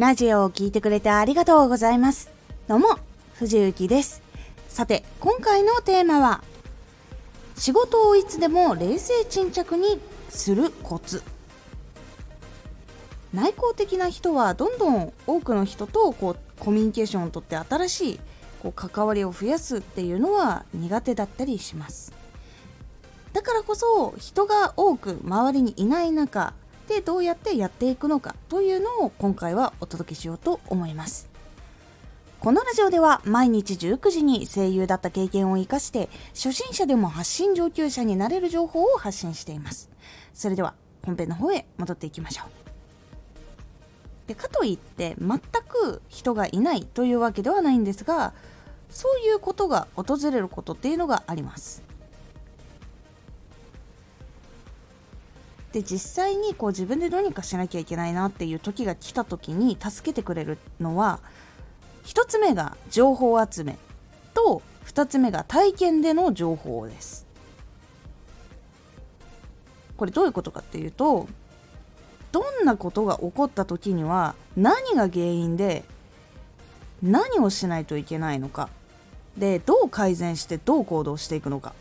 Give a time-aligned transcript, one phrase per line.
[0.00, 2.30] ラジオを聴いてくれてありがとうございます。
[2.66, 2.98] どうも、
[3.34, 4.22] 藤幸です。
[4.66, 6.42] さて、今回のテーマは、
[7.54, 10.00] 仕事をいつでも冷静沈着に
[10.30, 11.22] するコツ。
[13.34, 18.20] 内向的な人はどんどん多くの人とこうコミュニケーションをとって新しい
[18.62, 22.12] こう関わりを増やすっていうのは苦手だったりします
[23.34, 26.54] だからこそ人が多く周りにいない中
[26.90, 31.30] でどうやってやっていくのかというのを今回はお届けしようと思います。
[32.40, 39.88] このラジオでは毎日19時に声優だった経験を生かして初心者でも発信上級者になれる情報を発信しています。
[40.34, 42.50] それでは本編の方へ戻っていきましょう。
[44.26, 48.32] でかといって全く人がいないというわけではないんですが
[48.88, 51.89] そういうことが訪れることっていうのがあります。
[55.72, 61.20] で実際にこう自分でどうにかしなきゃいけないなっていう時が来た時に助けてくれるのは
[62.04, 63.78] 1つ目が情報集め
[64.34, 67.26] と2つ目が体験での情報です。
[69.96, 71.28] これどういうことかっていうと
[72.32, 75.84] どんなことが起こった時には何が原因で
[77.02, 78.70] 何をしないといけないのか
[79.36, 81.74] でどう改善してどう行動していくのか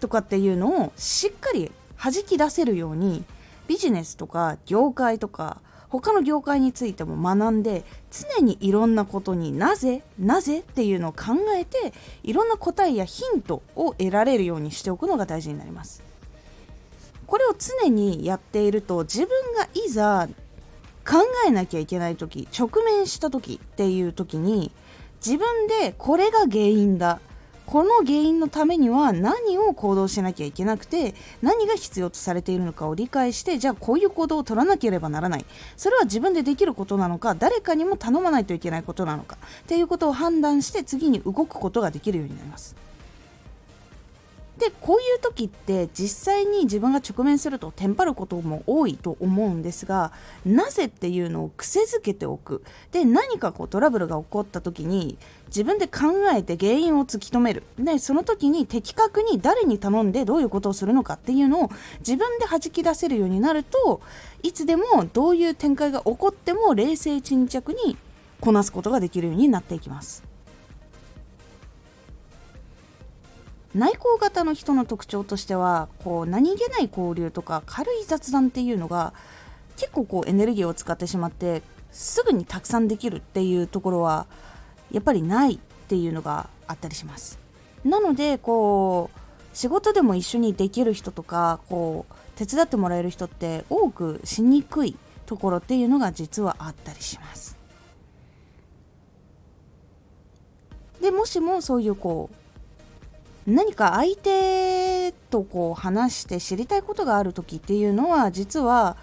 [0.00, 1.72] とかっていうのをしっかり
[2.10, 3.24] 弾き出せるように
[3.66, 11.92] ビジネスとか業界とか他の業界についても学んで常にいろんなことになぜなぜっていうのを考えて
[12.24, 16.02] いろんな答えやヒントを得られるようにしておくのが大事になります。
[17.26, 20.28] これを常にやっていると自分がいざ
[21.08, 24.72] 考えなきゃいけない時直面した時っていう時に
[25.24, 27.20] 自分でこれが原因だ
[27.66, 42.76] この原因のためには何を行動しなきゃいけなくて何が必要とされているのかを理解してじゃあこういう行動を取らなければならないそれは自分でできることなのか誰かにも頼まないといけないことなのかっていうことを判断して次に動くことができるようになります。
[44.58, 50.12] でこういう時って実際に自分が直面するとテンパることも多いと思うんですが
[50.44, 52.62] なぜっていうのを癖づけておく
[52.92, 64.00] で何かこうトラブルが起こった時に自分で考えて原因を突き止めるでその時に的確に誰に頼んでどういうことをするのかっていうのを自分で弾き出せるようになると
[64.42, 67.96] いつでもどういう展開が起こっても冷静沈着に
[68.40, 70.33] こなすことができるようになっていきます。
[73.74, 79.12] 内向型の人の特徴としてはこう何気ない交流とか軽い雑談っていうのが
[79.76, 84.26] 結構こうエネルギーを使ってしまってすぐにたくさんできるっていうところは
[84.92, 85.58] やっぱりないっ
[85.88, 87.38] ていうのがあったりします。
[87.84, 94.96] なのでこう仕事でも一緒にできる人とかこう手伝ってもらえる人って多くしにくい
[95.26, 97.56] ところっていうのが実はあったりします。
[101.00, 102.43] でもしもそういうこう
[103.46, 108.96] 何か相手とこう話して知りたいことがある時っていうのは実は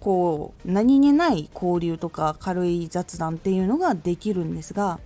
[0.00, 4.98] こう何気ない交流とか軽い雑談っていうのができるんですが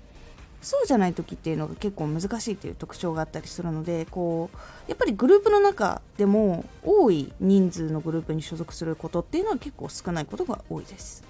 [0.63, 4.57] そうじゃない時っていうのが結構難しいっていう特徴があったりするのでこう
[4.89, 11.30] やっぱりグループの中でも多い人数のグループに所属することっていうのは結構少ないことが多いです。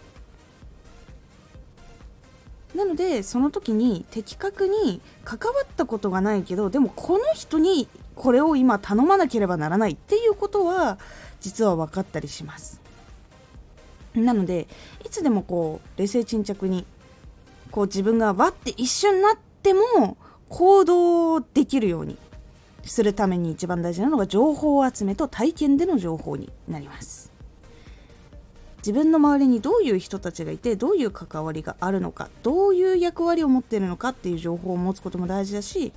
[2.74, 10.98] なのでその時に的確に関わったことがないけどでもこの人にこれを今頼まなければならないっていうことは
[11.40, 12.80] 実は分かったりします。
[14.14, 14.66] なので
[15.04, 16.84] いつでもこう冷静沈着に
[17.70, 20.16] こう自分がわって一瞬になっても
[20.48, 22.18] 行動できるように
[22.84, 27.32] するために一番大事なのが情報集めと体験での情報になります。
[28.80, 35.92] 自分の周りにどういう人たちがいてどういう関わりがあるのかどういう役割を持っているのかっていう情報を持つことも大事だし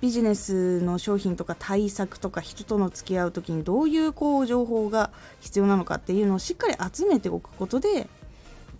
[0.00, 5.10] ビジネスの商品とか対策とか人との付き合う時にどういうこう情報が
[5.40, 8.08] 必要なのかっていうのをしっかり集めておくことで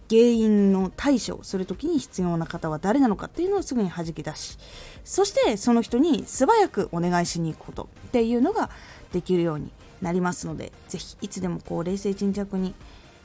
[0.09, 4.59] 原因の対処をする時に必要な方は誰なのかっていうのをすぐに弾き出し
[5.05, 8.71] そしてその人に素早くお願いしに行くことっていうのが
[9.13, 9.71] できるように
[10.01, 12.75] なりますのでぜひいつでもこう冷静沈着に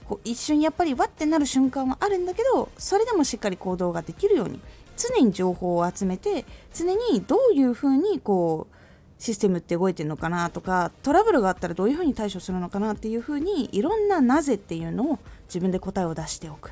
[0.08, 4.60] こう一瞬やっぱりわってなる瞬間はあるんだけどそれでもしっかり行動ができるように
[4.98, 8.76] 常に情報を集めて常にどういうふうにこう
[9.22, 16.72] システムって動いてるのかなとかトラブルがあったらどういうふうに対処するのかなっていうふうにいろんななぜっていうのを自分で答えを出しておく。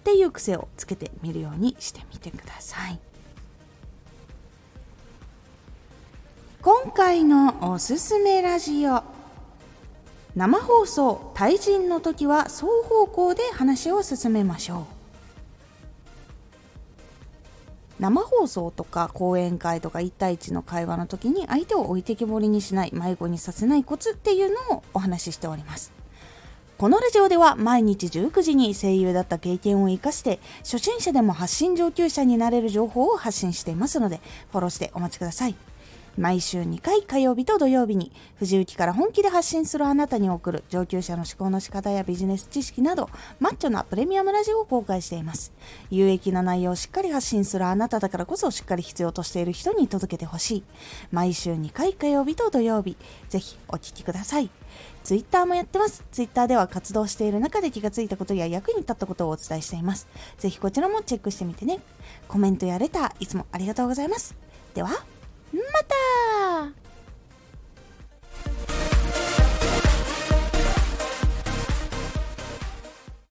[0.00, 2.98] っていう癖をつけてみるようにしてみてください。
[6.62, 9.19] 今回のおすすめラジオ。
[10.36, 15.00] 生放送対人の時は双方向で話を進めましょう。
[18.00, 25.92] 生放送とか講演会とか1対1の会話の時に相手を置いてきぼりにしない迷子にさせないコツっていうのをお話ししております。
[26.78, 35.54] このラジオでは毎日19時に声優だった経験を生かして初心者でも発信上級者になれる情報を発信していますのでフォローしてお待ちください。
[36.20, 43.08] 毎週2回火曜日と土曜日に藤雪から本気で発信するあなたに送る上級者の思考の仕方やビジネス知識など
[43.38, 45.50] マッチョなプレミアムラジオを公開しています
[45.90, 50.64] 有益な内容をしっかり発信するあなただからこそしっかり必要としている人に届けてほしい
[51.10, 52.98] 毎週2回火曜日と土曜日
[53.30, 54.50] ぜひお聴きください
[55.04, 56.04] ツイッターもやってます。
[56.12, 60.06] ツイッターでは活動している中で気がついたことや役に立ったことをお伝えしています。
[60.38, 61.80] ぜひこちらもチェックしてみてね。
[62.28, 64.36] コメントやレター、いつもありがとうございます。
[64.74, 64.90] では、
[65.80, 66.79] また。